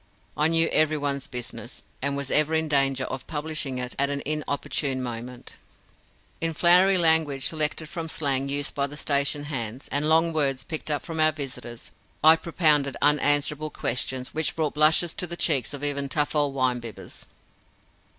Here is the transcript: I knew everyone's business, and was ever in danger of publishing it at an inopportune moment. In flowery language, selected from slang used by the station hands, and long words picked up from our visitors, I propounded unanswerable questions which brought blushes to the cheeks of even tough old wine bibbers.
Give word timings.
I 0.35 0.47
knew 0.47 0.67
everyone's 0.69 1.27
business, 1.27 1.83
and 2.01 2.17
was 2.17 2.31
ever 2.31 2.55
in 2.55 2.67
danger 2.67 3.03
of 3.03 3.27
publishing 3.27 3.77
it 3.77 3.95
at 3.99 4.09
an 4.09 4.23
inopportune 4.25 5.03
moment. 5.03 5.57
In 6.41 6.55
flowery 6.55 6.97
language, 6.97 7.45
selected 7.45 7.87
from 7.87 8.09
slang 8.09 8.49
used 8.49 8.73
by 8.73 8.87
the 8.87 8.97
station 8.97 9.43
hands, 9.43 9.87
and 9.91 10.09
long 10.09 10.33
words 10.33 10.63
picked 10.63 10.89
up 10.89 11.03
from 11.05 11.19
our 11.19 11.31
visitors, 11.31 11.91
I 12.23 12.35
propounded 12.35 12.97
unanswerable 12.99 13.69
questions 13.69 14.33
which 14.33 14.55
brought 14.55 14.73
blushes 14.73 15.13
to 15.13 15.27
the 15.27 15.37
cheeks 15.37 15.71
of 15.71 15.83
even 15.83 16.09
tough 16.09 16.35
old 16.35 16.55
wine 16.55 16.79
bibbers. 16.81 17.27